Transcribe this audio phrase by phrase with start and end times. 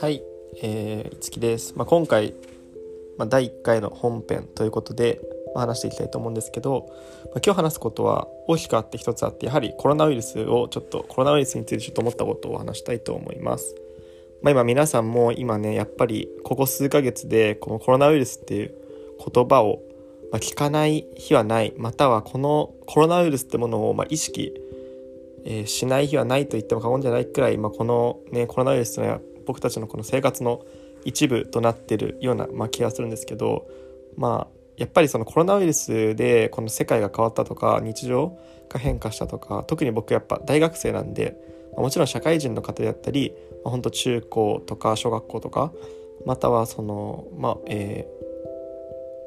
[0.00, 0.22] はい、
[0.60, 1.74] えー、いつきです。
[1.76, 2.34] まあ、今回、
[3.18, 5.20] まあ、第1回の本編ということで、
[5.54, 6.86] まあ、話していきたいと思うんですけど、
[7.26, 13.76] まあ、今日話すことは大きくあって一つあってやはりコロナウイルスをちょっとコロナウイルスについてちょっと思ったことを話したいと思います。
[14.42, 18.74] まあ、今皆さんも今ねやっぱりここ数ヶ月でこのコロナウイルスっていう
[19.32, 19.80] 言葉を
[20.32, 24.54] ま聞かない日はないまたはこのコロナウイルスってものをま意識
[25.44, 30.64] えしない日はないと言っても過言じゃないくらい、まあ、この、ね、コロナウイルスは僕たちのこの生活の
[31.04, 33.66] 一部となってるような、ま、気がするんですけど
[34.16, 38.38] まあやっぱりそのコロナウイルスでこの世界が変わったとか日常
[38.68, 41.36] が変化したとか特に僕やっぱ大学生なんで
[41.76, 45.72] もちろん社会人の方であったり、まあ、本当中高とか小学校とか
[46.24, 48.21] またはそのまあえー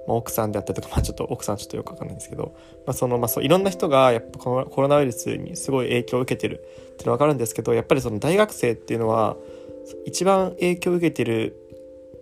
[0.08, 2.56] まあ、奥さんであったりとか、まあ、ちょっと奥さんちょっとよくわかんないんですけど、
[2.86, 9.38] まあ、そのまあそういろんな人がやっぱこのコロナウイルスにすごい影響を受けてるっていうのは分かるんですけどやっぱりその大学生っていうのは
[10.06, 11.56] 一番影響を受けてる、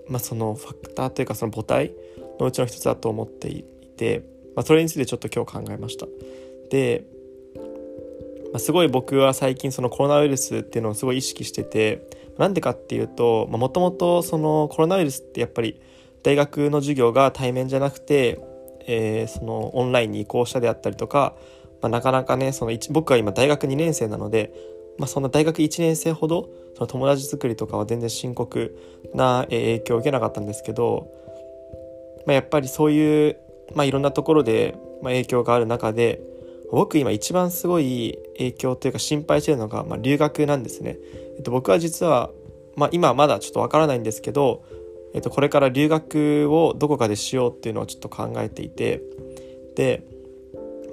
[0.08, 1.94] まあ、そのファクターというかその母体
[2.39, 4.23] のうちの一つだと思っていて、
[4.56, 6.08] まあ、それについてちょっと今日考えました。
[6.70, 7.06] で、
[8.52, 15.80] まあ、すごい僕は最近そのコロナウイルスっていうのをすごい意識しててなんでかっていうともともとそのコロナウイルスってやっぱり
[16.24, 18.40] 大学の授業が対面じゃなくて、
[18.88, 21.36] えー、そのオンラインに移行したであったりとか、
[21.82, 24.54] まあ、なかなかねその僕は今大学2年生なので
[24.98, 28.78] まあ、そんな大学1年生ほどその友達作りとかは全然深刻
[29.14, 31.12] な影響を受けなかったんですけど、
[32.26, 33.38] まあ、やっぱりそういう、
[33.76, 36.22] まあ、いろんなところで、影響がある中で
[36.72, 40.98] 僕今一番すごい影響というか心配してるのが、ま留学なんですね。
[41.38, 42.32] えっと、僕は実は、
[42.76, 44.64] まあ、今はまだちょっとわからないんですけど、
[45.14, 49.02] えっと、これから留学をどこかでしようっていうのをちょっと考えていて
[49.75, 50.03] で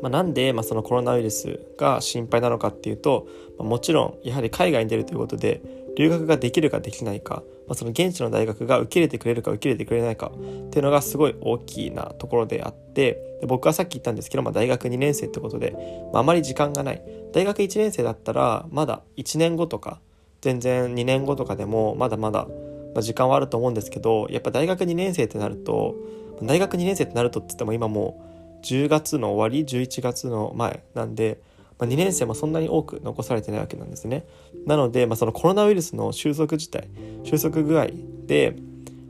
[0.02, 3.26] まあ、なんで、まあ、そのコロナウイルスが心配なのかっていうと、
[3.58, 5.60] まあ、もちろんやはり海外に出るということで
[5.96, 15.72] 留学ができるかできないか、まあ、その現地の大学が受け入れてくれるか受け入れてくれないかっていうのがすごい大きなところであってで僕はさっき言ったんですけど、まあ、大学2年生ってことで、
[16.12, 17.02] まあ、あまり時間がない。
[17.32, 20.00] 大学1年生だったらまだ1年後とか
[20.40, 22.48] 全然2年後とかでもまだまだ
[22.94, 25.94] ま時間はあると思うんですけどやっぱ大学2年生ってなると
[26.42, 28.22] 大学2年生ってなるとって言っても今も
[28.62, 31.40] う10月の終わり11月の前なんで、
[31.78, 34.26] ま、2年生もそんなに多く残されてないわけなんですね。
[34.66, 36.88] なので、まあ、そのコロナウイルスの収束自体
[37.24, 37.88] 収束具合
[38.26, 38.56] で、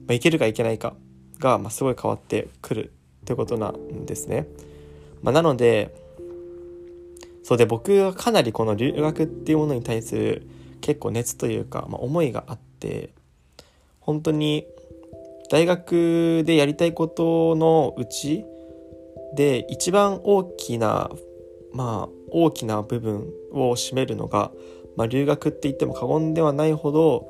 [0.07, 0.95] まあ、いけるかいけないか
[1.39, 2.93] が、まあ、すごい変わってくる
[3.23, 4.47] ってことなんですね、
[5.23, 5.95] ま、なので
[7.43, 10.49] そうで僕はかなりこの留学っていうものに対する
[10.81, 13.11] 結構熱というか、ま、思いがあって
[14.01, 14.67] 本当に
[15.51, 18.45] 大学でやりたいことのうち
[19.35, 21.11] で一番大きな
[21.73, 24.53] まあ大きな部分を占めるのが、
[24.97, 27.29] まあ、留学って言っても過言ではないほど、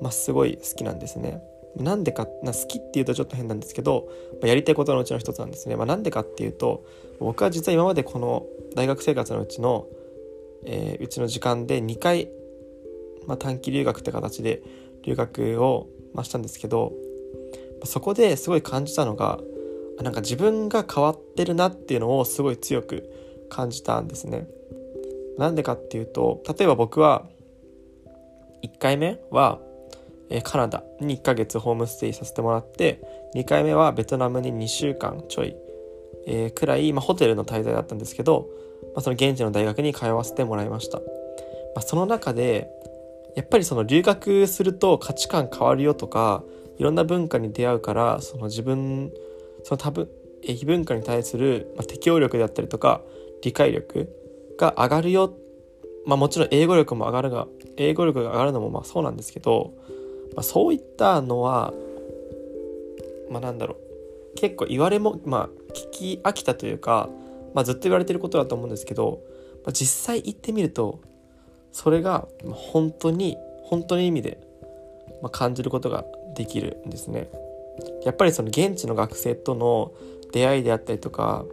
[0.00, 1.42] まあ、すごい好きなんですね。
[1.76, 5.76] なんでかな好きっていうとちょっと変なんですけど、まあ、やりたいことのうちの一つなんですね。
[5.76, 6.84] まあ、んでかっていうと
[7.20, 9.86] 僕は実は今までこの大学生活のうちの、
[10.64, 12.28] えー、うちの時間で2回、
[13.26, 14.62] ま、短期留学って形で
[15.02, 16.92] 留学を、まあ、したんですけど
[17.84, 19.40] そこですごい感じたのが
[20.02, 23.10] なんか自分が変わってるなっていうのをすごい強く
[23.50, 24.46] 感じたんですね。
[25.38, 27.26] なんでかっていうと例えば僕は
[28.62, 29.58] 1回目は
[30.44, 33.00] カナダに1ヶ月ホームステイさせてもらって
[33.34, 35.56] 2回目はベトナムに2週間ちょい、
[36.26, 38.48] えー、くらい、まあ、ホテルの滞在だったんですけど、
[38.94, 41.04] まあ、その現地の大学に通わせてもらいました、ま
[41.76, 42.70] あ、その中で
[43.36, 46.42] やっぱりその留学すると価値観変わるよとか
[46.78, 49.12] いろんな文化に出会うからその自分
[49.64, 50.08] その多分
[50.42, 53.02] 異文化に対する、適応力であったりとか
[53.42, 54.08] 理解力
[54.58, 55.34] が上がるよ。
[56.06, 57.46] まあもちろん英語力も上がるが
[57.76, 59.74] 英語力が上がるのもまあそうなんですけど、
[60.34, 61.74] まあ、そういったのは
[63.30, 63.90] まあなんだろう。
[64.36, 67.10] 結構言われもまあ聞き飽きたというか、
[67.52, 69.20] まあ、ずっと言われてることだと思うんですけど、
[69.64, 71.00] まあ、実際行ってみると
[71.72, 74.38] それが本当に本当の意味で
[75.32, 77.28] 感じることができるんですね。
[78.04, 79.92] やっぱりその現地の学生との
[80.32, 81.44] 出会いであったりとか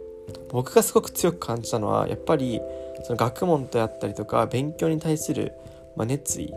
[0.50, 2.60] 僕がすごく強く感じたのはやっぱり
[3.04, 5.52] その学問であったりとか勉強に対する、
[5.96, 6.52] 熱意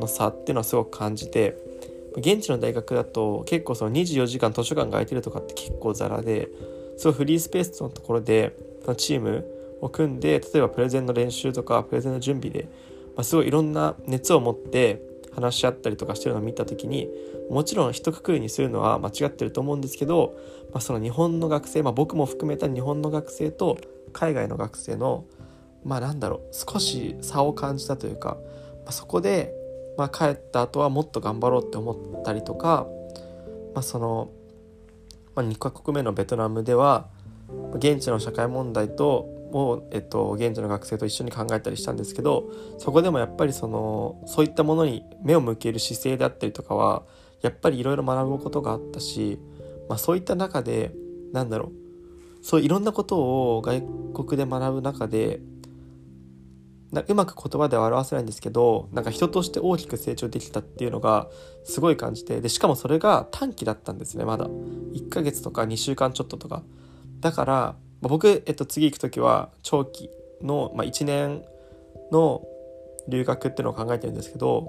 [0.00, 1.56] の差っていうのはすごく感じて
[2.16, 6.48] 現地の大学だと結構その24時間図書館が空いてるとかって結構ザラで
[6.96, 8.56] すごいフリースペースのところで
[8.96, 9.44] チーム
[9.80, 12.68] を組んで例えばプレゼンの練習とかプレゼンの準備で、
[13.16, 15.02] ま、すごいいろんな熱を持って
[15.34, 17.08] 話し合ったりとかしてるのを見た時に
[17.50, 20.34] もちろん一括りにするのは間違ってると思うんですけど、
[20.72, 23.78] まあ、その日本の学生、まあ、僕も含めた日本の学生と
[24.12, 25.26] 海外の学生の
[25.84, 28.38] まあなんだろう少し差を感じたというか、
[28.84, 29.52] まあ、そこで、
[29.96, 32.86] まあ、帰った後はもっと頑張ろうって思ったりとか、
[33.74, 34.30] まあ、その、
[35.34, 37.08] まあ、2カ国目のベトナムでは
[37.74, 47.04] 現地の社会問題とを、えっと、現地の学生と一緒に考えたりしたんですけどそこでもやっぱりそのそういったものに目を向ける姿勢であったりとかは
[47.42, 49.38] やっぱりいろいろ学ぶことがあったし、
[49.88, 50.92] まあ、そういった中で
[51.32, 51.72] なんだろう。
[52.42, 53.82] そういろんなことを外
[54.14, 55.40] 国で学ぶ中で
[56.92, 61.28] なうまく言葉では表せないんですけどなんか人として大きく成長できたっていうのが
[61.64, 64.46] すごい感じてでしかもそれが短期だったんですねまだ。
[64.46, 66.62] 1ヶ月とか2週間ちょっととか。
[67.20, 70.10] だからまあ僕、えっと、次行く時は長期
[70.42, 71.44] の、まあ、1年
[72.12, 72.42] の
[73.08, 74.68] 留学っていうのを考えてるんですけど、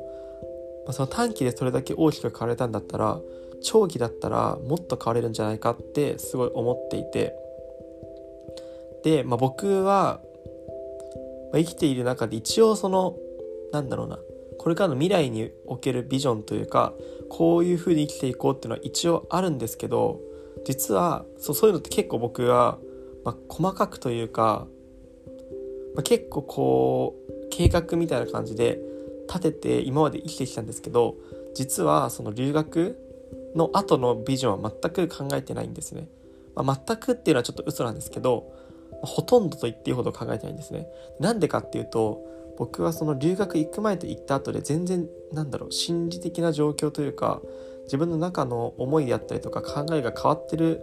[0.85, 3.19] まあ、その短期でそれだけ大きく変われたんだったら
[3.63, 7.33] 長期だったらもっと変われるんじゃないかってすごい思っていて。
[9.03, 10.19] で、まあ、僕は、
[11.51, 13.15] まあ、生きている中で一応その
[13.71, 14.19] なんだろうな
[14.57, 16.93] これからの未来におけるビジョンというか
[17.29, 20.19] こういうふうに生きていこうっていうのは一応あるんですけど
[20.65, 22.77] 実はそうそういうのって結構僕は、
[23.27, 24.67] まあ、細かくというか、
[25.95, 28.79] まあ、結構こう計画みたいな感じで
[29.27, 31.17] 立てて今まで生きてきたんですけど
[31.53, 32.97] 実はその留学
[33.53, 36.07] の後のビジョンは全く考えてないんですね。
[36.55, 38.49] まあ、全くっていうのはちょっと嘘なんですけど
[39.01, 40.87] ほとんどと言っていいほど考えてないんですね。
[41.19, 42.23] なんでかっていうと
[42.57, 47.41] 僕はその留学行く前と行った後で全然なんだろう心理的な状況というか
[47.83, 50.81] 自分の中の思いであったりとか考えが変わってる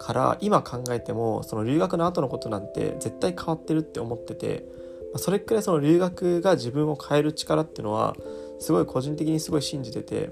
[0.00, 4.64] から今考えてもその留学の後のことなんて絶対変わってるって思ってて
[5.16, 8.16] それくらいその留学が自分を変える力っていうのは
[8.60, 10.30] すごい個人的にすごい信じてて、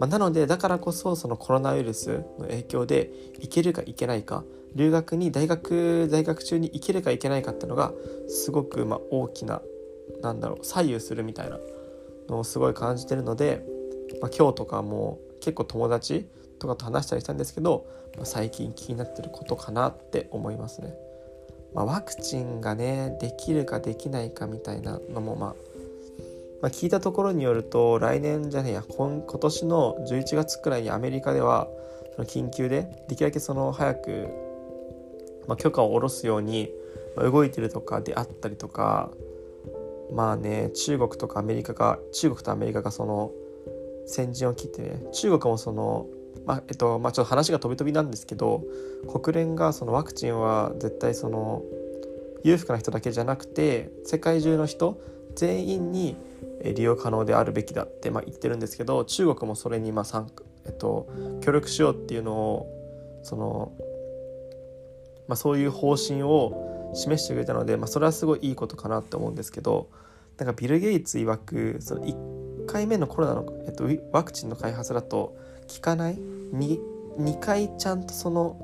[0.00, 4.42] まあ、なのでだからこそそのコロナウイルスの影響で行けるか行けないか
[4.74, 7.92] 留学に大学在学中に行けるか行けないかっていうのが
[8.28, 9.62] すごくまあ大きな
[10.22, 11.58] なんだろう左右するみたいな
[12.28, 13.64] のをすごい感じてるので、
[14.20, 16.26] まあ、今日とかも結構友達
[16.60, 17.86] とかと話したりしたんですけど、
[18.16, 20.94] まあ、最近気になってることかなって思いますね。
[21.74, 25.54] まあ、ワクチンがねできるかできないかみたいなのもまあ
[26.62, 31.68] まあ、聞いたところによると来年じゃねえや今今年の11月くらいにアメリカでは
[32.16, 34.28] その緊急でできるだけその早く
[35.50, 36.70] まあ、許可を下ろすように
[37.16, 39.10] 動いてるとかであったりとか
[40.12, 43.32] まあね中国とかアメリカが中国とアメリカがその
[44.06, 46.06] 先陣を切ってね中国もその
[46.46, 48.62] まあえっとまあちょっと話が飛び飛びなんですけど
[49.12, 51.62] 国連がそのワクチンは絶対その
[52.44, 55.00] 裕福な人だけじゃなくて世界中の人
[55.36, 56.16] 全員に
[56.62, 61.08] 利用可能であるべきだってまあ言ってるんですけど中国もそれにまあ参加、えっと、
[61.42, 63.72] 協力しようっていうのをその
[65.30, 69.88] まあ、そういう方針を示してくれたので、まあ、それはすごいいいことかなって思うんですけど
[70.38, 75.36] なんかビル・ゲイツ曰くその1回目のコロナの、えっと、ワクチンの開発だと
[75.72, 76.78] 効かない？2,
[77.18, 78.58] 2回ちゃんとその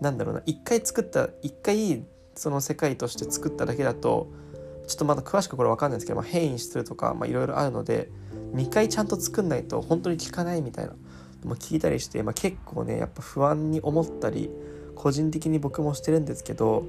[0.00, 4.30] なんだろうな1回作った1回その世界として作っただけだと
[4.86, 8.10] ちょっとまだ詳しくこれ分かんないですけど、まあ、変異するとかいろいろあるので
[8.54, 10.96] 2回ちゃんと作んないと本当に効かないみたいなの
[11.50, 14.50] も聞いたりして、まあ、結構ねやっぱ不安に思ったり
[14.94, 16.86] 個人的に僕もしてるんですけど、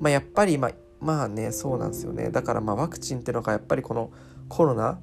[0.00, 2.30] まあ、やっぱりまあまあねそうなんですよね。
[2.30, 4.10] だからまあワクチンっていうのがやっぱりこの
[4.48, 4.98] コロナ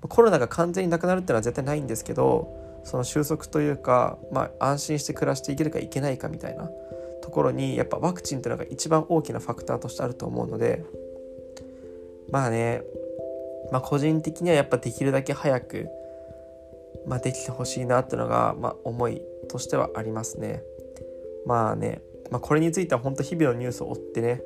[0.00, 6.68] コロナが完全になくなるっていうのは絶対ないんですけどその収束というか、まあ、安心して暮らしていけるかいけないかみたいな
[7.22, 10.84] ところにやっぱワクチンっていうのが一番大きなファクターとしてあると思うので
[12.30, 12.82] まあね、
[13.70, 15.88] まあ、個人的にはやっぱできるだけ早く、
[17.06, 20.62] まあ、できてほしいなっていうのが、まあ、思いとしてはありますね。
[21.46, 24.42] まあね、まあ、これについては本当日々のニュースを追ってね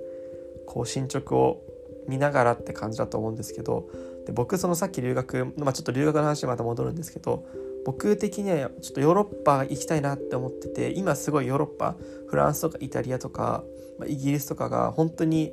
[0.66, 1.62] こう進捗を
[2.08, 3.88] 見ながらって感じだと思うんですけど
[4.26, 7.44] で僕そのさっき留学、まあ、ちょっと留学の話にまた戻るんですけど
[7.86, 11.94] 僕的にはちょっとヨーロッパ行きたいなって思ってて今すごいヨーロッパ
[12.26, 13.62] フランスとかイタリアとか、
[14.00, 15.52] ま、イギリスとかが本当に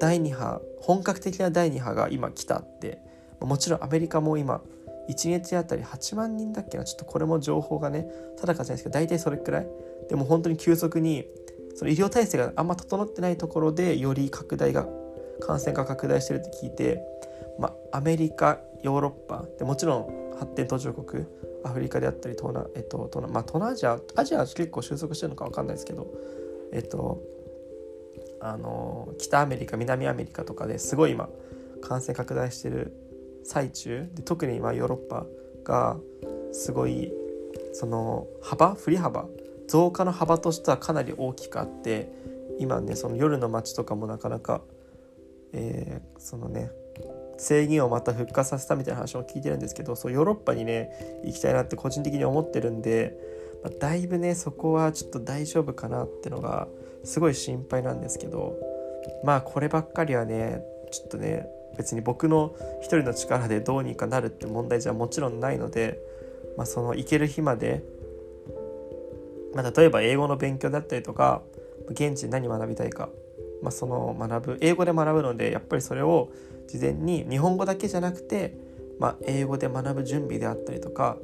[0.00, 2.98] 第2波本格的な第2波が今来たって
[3.40, 4.60] もちろんアメリカも今
[5.08, 8.08] 1日あたり8万人だっけなちょっとこれも情報がね
[8.38, 9.66] 定かじゃないですけど大体それくらい。
[10.08, 11.26] でも本当に急速に
[11.76, 14.88] その医療体制があんま整ってないところでより拡大が
[15.40, 17.00] 感染が拡大してるって聞いて、
[17.58, 21.24] まあ、アメリカヨーロッパでもちろん発展途上国
[21.68, 26.06] アフリカであったり東南,、えっと東南まあ、東南アジアアジアは結構収束してるのか分かんないですけど、
[26.72, 27.22] えっと、
[28.40, 31.28] あの北アメリカ南アメリカとかですごい今
[31.80, 32.92] 感染拡大してる
[33.44, 35.26] 最中で特に今ヨーロッパ
[35.64, 35.96] が
[36.52, 37.12] すごい
[37.72, 39.26] その幅振り幅
[39.68, 42.10] 増加の幅としてはかなり大きくあって
[42.58, 44.62] 今ねその夜の街とかもなかなか
[45.52, 46.70] えー、そのね
[47.38, 50.90] 制限をまた復活させたみたいな話も聞いてるんですけどそうヨーロッパにね
[51.24, 53.16] 行きたいなって個人的に思ってるんで、
[53.62, 56.68] まあ、だいぶねそこはちょっと大丈夫かなってのが
[57.04, 58.56] すごい心配なんですけど
[59.24, 65.98] まあこればっかりはねちょっとね別に僕の一人の力でどうにかなるって問題じゃもちろんないので、
[66.56, 67.84] まあ、その行ける日まで、
[69.54, 71.42] まあ、例えば英語の勉強だったりとか
[71.88, 73.08] 現地で何学びたいか、
[73.62, 76.30] まあ、その学ぶ英語で学ぶのでやっぱりそれを
[76.68, 78.56] 事前に日本語だけじゃなくて、
[79.00, 81.16] まあ、英語で学ぶ準備であったりとか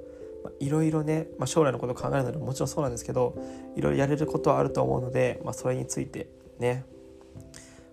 [0.59, 3.37] いろいろね、まあ、将来のことを考えるのでもちろんそうなんですけど
[3.77, 6.85] いろいろやれることはあると思うので、まあ、それについてね。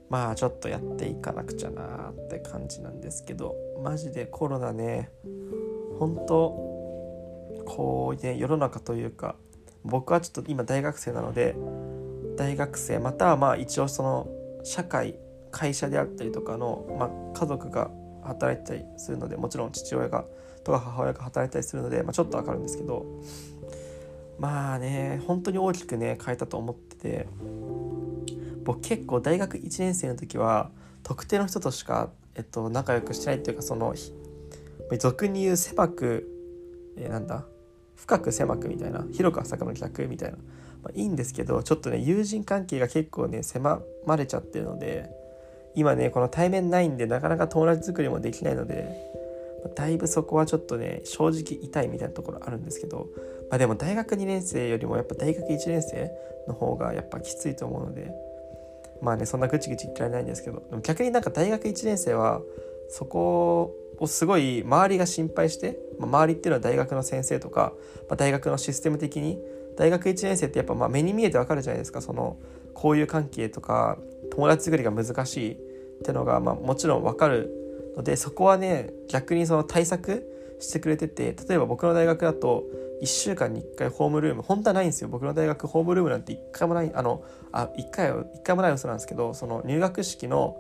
[0.09, 5.09] まあちょっとやっていかなくちゃなって感じなんですけどマジでコロナね
[5.99, 6.49] 本当
[7.65, 9.37] こうね世の中というか
[9.85, 11.55] 僕はちょっと今大学生なので
[12.35, 14.27] 大学生またはまあ一応その
[14.63, 15.15] 社会
[15.51, 17.91] 会社であったりとかの、まあ、家族が
[18.23, 20.25] 働いたりするのでもちろん父親が
[20.63, 23.05] とか母親が働いたりするので、まあ、ちょっと分かるんですけど
[24.39, 27.27] まあね本当に大きくね変えたと思ってて
[28.63, 30.71] 僕結構大学1年生の時は
[31.03, 33.95] 特定の人としか、えっと、仲良くしてないっていうかその
[34.99, 36.27] 俗に言う狭く、
[36.97, 37.45] えー、なんだ
[37.95, 40.37] 深く狭くみたいな広く浅くの逆みたいな、
[40.83, 45.09] まあ、いいんですけどちょっとね友人関係が結構ね狭まれちゃってるので
[45.75, 49.11] 今ねこの対面ないんでなかなか友達作りもできないので、
[49.75, 53.07] だいぶそこはちょっとね正直痛いみたいなところあるんですけど、
[53.49, 56.11] まあ、でも大学2年生よりもやっぱ大学1年生
[56.47, 58.11] の方がやっぱきついと思うので
[59.01, 62.41] まあねそんなぐちぐち言ってられないんですけどでも逆になんか大学1年生は
[62.89, 67.73] そこをすごい周りが心配して、まあ、周りっていうのは大学の先生とか、
[68.09, 69.39] まあ、大学のシステム的に
[69.77, 72.01] 大学1年生ってやっぱま目に見えてわかるじゃないですか。
[72.01, 72.37] その
[72.75, 73.97] 交友関係とか
[74.31, 75.57] 友達作りが難しいっ
[76.03, 77.49] てのが、まあ、もちろんわかる
[77.95, 80.27] のでそこはね逆にその対策
[80.59, 82.63] してくれてて例えば僕の大学だと
[83.01, 85.09] 1週間に1回ホームルーム本当はないんですよ。
[85.09, 90.55] 僕の大学ホームルームなんて1回もないあのあ1回は1回もない嘘なんですけどその入学式の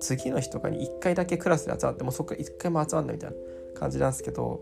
[0.00, 3.36] 次の日とかに1回だけクラスで集まってもうそこから1回も集まんないみたいな
[3.78, 4.60] 感じなんですけど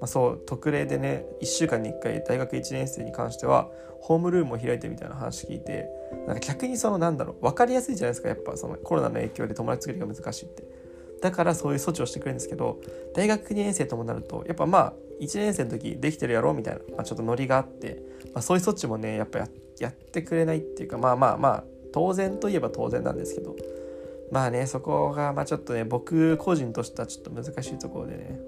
[0.00, 3.68] まあ、そう特例でね1週間に1回大学1年生に関しては
[4.00, 5.88] ホームルームを開いてみたいな話聞いて
[6.26, 10.64] なんか逆にそのなんだろう分かりやすいじゃないですかやっぱそのコロナの影響で友達作りが難しいって。
[11.20, 12.78] だからそういう措置をしてくれるんですけど
[13.12, 18.00] 大学2年生ともなるとやっぱまあ1年生の時できてるやろみたいな、まあ、ちょっとノリがあって、
[18.32, 19.48] まあ、そういう措置もねやっぱや
[19.80, 23.56] やってくれないっていうかまあまあまあ当然といえば当然なんですけど。
[24.30, 28.38] まあねそこがまあちょっとね僕個人としてはちょっと難しいところでね。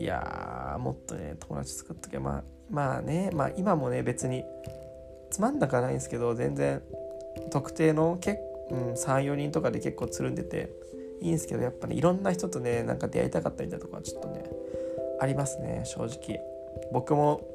[0.00, 4.44] いやもっとね友達作っときゃまあまあねまあ今もね別に
[5.30, 6.80] つまんなくはないんですけど全然
[7.50, 8.38] 特定の結、
[8.70, 10.70] うん、34人とかで結構つるんでて
[11.20, 14.42] いいんですけどやっぱねいろんな人とねなんか出会いたかったみたいなとこはちょっとね
[15.20, 16.40] ありますね正直。
[16.92, 17.46] 僕も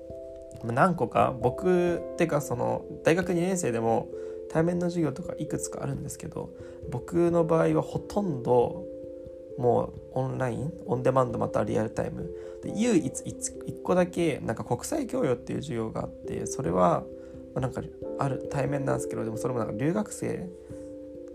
[0.64, 4.08] 何個か僕ってかその大学2年生でも
[4.52, 6.52] 対面の授業とかいくつかあるんですけど
[6.92, 8.86] 僕の場合はほとんど
[9.58, 12.30] もうオンラインオンデマンドまたリアルタイム。
[12.64, 17.04] で唯一1個だけなんか国際教養っていう授業があってそれは
[17.56, 17.82] なんか
[18.20, 20.50] ある対面なんですけどでもそれもなんか留学生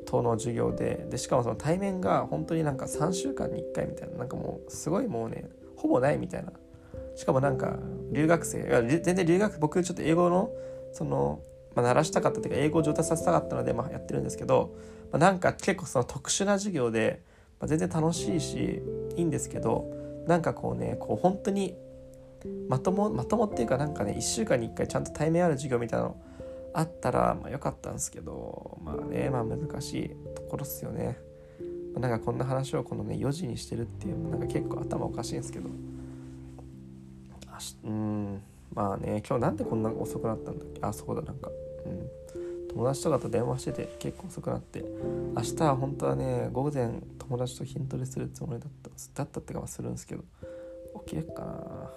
[0.06, 6.52] との授業ででしかもその対面が本当になんか3週間に1回みたいななんかもうすごいもうねほぼないみたいな。
[7.16, 7.78] しかもなんか
[8.12, 10.50] 留学生いや全然留学僕ちょっと英語の
[10.92, 11.40] その、
[11.74, 14.74] まあ、鳴らしたかったというか英語を上達させたかったので、まあ、やってるんですけど、
[15.12, 17.22] まあ、なんか結構その特殊な授業で
[17.60, 18.82] まあ、全然楽しいし
[19.16, 21.76] いいんですけどなんかこうねこう本当に
[22.68, 26.16] まともまともっていうかなんかね1週間に1回ちゃんと対面ある授業みたいなの
[26.72, 31.18] あったらまあ良かったんですけどまあねまあ難しいところっすよね。
[31.98, 35.68] なんかこんな話をこのね4時にしてるっていうなんか結構頭おかしいんですけど。
[37.84, 38.40] うん
[38.72, 40.80] まあね今日なんでこんな遅くなったんだっけ？
[40.80, 41.50] あそうだなんか
[41.84, 42.08] うん。
[42.80, 44.82] 友達とかと電話してて結構遅くなって
[45.36, 48.88] 明日は本当はね午前友達と筋トレするつもりだった
[49.22, 50.22] だったってかはするんですけど
[51.04, 51.90] 起きれっかな。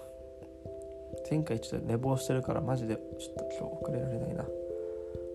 [1.30, 4.44] 前回ちょっと寝坊してるからマジでちょっと今日遅れられないな。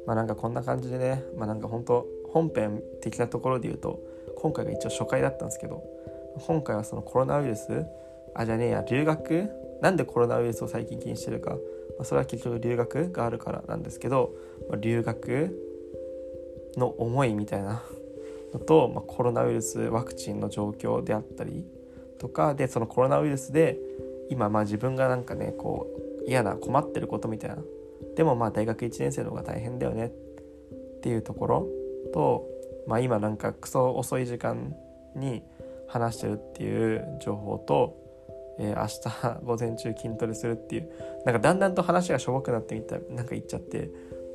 [0.05, 3.99] まあなんかこんな感じでねまあなんか本当本編的なところで言うと
[4.37, 5.83] 今回が一応初回だったんですけど
[6.45, 7.87] 今回はそのコロナウイルス？
[8.35, 9.49] あじゃねえや留学？
[9.81, 11.57] なんでコロナウイルスを最近気にしてるか
[11.99, 14.33] ま、それは結局留学があるからなんですけど、
[14.69, 15.55] ま、留学
[16.77, 17.83] の思いみたいな
[18.53, 21.65] のと、ま、コロナウイルスワクチンの状況であったり
[22.17, 23.79] とかでそのコロナウイルスで
[24.29, 25.87] 今まあ自分がなんかねこ
[26.23, 27.57] う嫌な困ってることみたいな。
[28.15, 30.07] でもまあ大学1年生の方が大変だよね。
[30.07, 31.67] っていうところ
[32.13, 32.45] と、
[32.87, 34.75] まあ今なんかクソ遅い時間
[35.15, 35.41] に
[35.87, 37.95] 話してるっていう情報と、
[38.59, 40.89] えー、明日午前中筋トレするっていう。
[41.25, 43.89] なんかだんだんと話がしょぼくなってみたなんか言っちゃって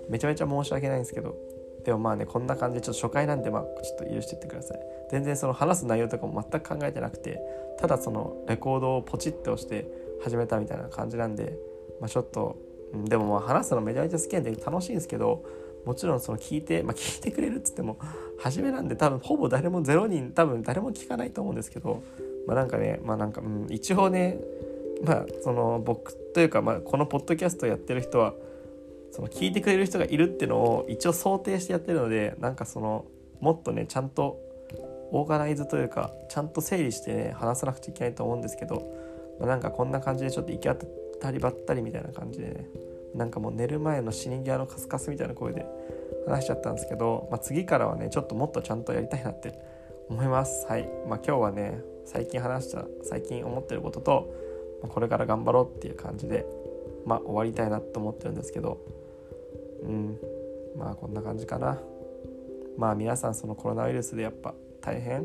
[0.09, 1.37] めちゃめちゃ申し訳ないんですけど。
[1.85, 4.81] でもまあねこんな感じでちょっと初回なんでまあちょっと許してってください。
[5.11, 7.41] 全然その話す内容とかも全く考えてなくて
[7.79, 9.87] ただそのレコードをポチって押して
[10.23, 11.59] 始めたみたいな感じなんで、
[12.01, 12.57] まあ、ちょっと、
[12.95, 15.45] でもまあ話すのめちゃめちゃ好きなんで楽しいんですけど
[15.85, 17.99] もちろんその聞いて、まあ、聞いてくれるっつっても
[18.39, 22.03] 初めなんで多分ほぼ誰も0人多分誰も聞かないと思うんですけど
[22.47, 24.39] まあなんかねまあなんか、うん、一応ね
[25.05, 28.35] まあその僕というか、まあ、このポッドキャストやってる人は
[29.13, 33.05] その聞いてくれる人がいるっていうのを一応想定してやってるのでなんかその
[33.41, 34.41] もっとねちゃんと
[35.13, 38.83] オーガナイズというかちゃんと整理してね話さなくちゃいけないと思うんですけど、
[39.39, 40.75] まあ、なんかこんな感じでちょっと行き当
[41.21, 42.67] たりばったりみたいな感じでね
[43.15, 45.65] なんかもう寝る前の死に際のカスカスみたいな声で
[46.27, 49.57] 話しちゃったんですけど、まあ、次からはねちょっともっとちゃんとやりたいなって
[50.09, 50.67] 思います。
[50.67, 54.35] はい、まあ、今日はね最近話した最近思ってることと、
[54.89, 56.47] これから頑張ろうっていう感じで
[57.07, 58.79] まあ終わりたいなと思ってるんですけど
[59.83, 60.19] うん
[60.77, 61.81] まあこんな感じかな。
[62.77, 65.25] まあ皆さんそのコロナウイルスでやっぱ大変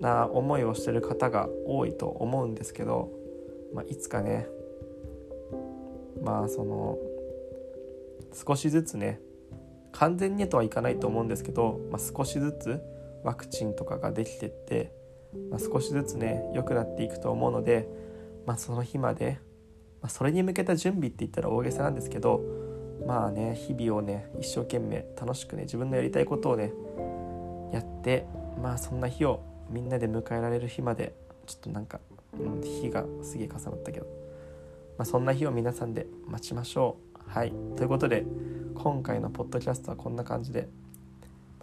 [0.00, 3.10] な思いをしてる方が多いと思うんですけど、
[3.74, 4.48] まあ、いつかね
[6.22, 6.98] まあその
[8.32, 9.20] 少しずつね
[9.92, 12.80] 完全にとはいかないと思うんですけど、まあ、少しずつ
[13.22, 14.92] ワクチンとかができてって、
[15.50, 17.88] まあ、少しずつね良くなっていくと思うので、
[18.46, 19.38] まあ、その日まで、
[20.00, 22.40] まあ、それに向けた準備って言ったら大げさなんですけど
[23.06, 26.72] まあね日々をね一生懸命楽しくね自分のやりたいことをね
[27.72, 28.26] やって
[28.62, 31.14] まあそんな日をみんなで迎えられる日まで
[31.46, 32.00] ちょっとなんか、
[32.38, 34.06] うん、日がすげえ重なったけど、
[34.98, 37.30] まあ、そんな日を皆さんで待ちましょう。
[37.30, 38.24] はいということで
[38.74, 40.68] 今回のポッドキャストはこんな感じで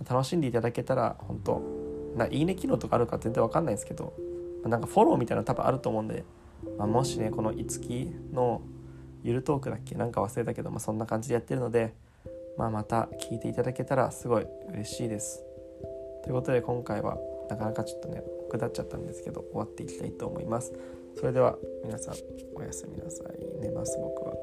[0.10, 1.79] 楽しんでいただけたら本当
[2.16, 4.14] ないいね機能とかあるか全然わかんないんですけど、
[4.64, 6.24] まあ、なんかフォローみたいなの多分あると思うんで、
[6.78, 8.62] まあ、もしねこのいつきの
[9.24, 9.96] ゆるトークだっけ？
[9.96, 11.94] なんか忘れたけど、まあ、そんな感じでやってるので、
[12.58, 15.44] まあ、また聞いていただけたらすごい嬉しいです。
[16.24, 17.18] ということで今回は
[17.50, 20.74] なかなかちょっとね下っちゃったんですけど終わっていきたいと思います。
[21.18, 22.16] それでは皆さん
[22.56, 23.62] おやすみなさい。
[23.62, 24.34] 寝ます僕は。